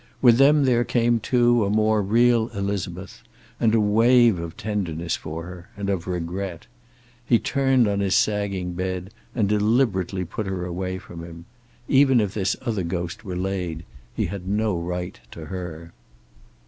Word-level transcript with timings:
With 0.19 0.37
them 0.37 0.63
there 0.65 0.83
came, 0.83 1.19
too, 1.19 1.63
a 1.63 1.69
more 1.69 2.01
real 2.01 2.47
Elizabeth, 2.55 3.21
and 3.59 3.75
a 3.75 3.79
wave 3.79 4.39
of 4.39 4.57
tenderness 4.57 5.15
for 5.15 5.43
her, 5.43 5.69
and 5.77 5.91
of 5.91 6.07
regret. 6.07 6.65
He 7.23 7.37
turned 7.37 7.87
on 7.87 7.99
his 7.99 8.15
sagging 8.15 8.73
bed, 8.73 9.11
and 9.35 9.47
deliberately 9.47 10.25
put 10.25 10.47
her 10.47 10.65
away 10.65 10.97
from 10.97 11.23
him. 11.23 11.45
Even 11.87 12.19
if 12.19 12.33
this 12.33 12.55
other 12.63 12.81
ghost 12.81 13.23
were 13.23 13.35
laid, 13.37 13.85
he 14.15 14.25
had 14.25 14.47
no 14.47 14.75
right 14.75 15.19
to 15.29 15.45
her. 15.45 15.93